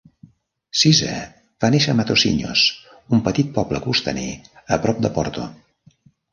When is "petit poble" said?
3.29-3.85